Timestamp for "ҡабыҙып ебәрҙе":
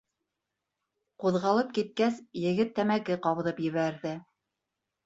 3.29-4.21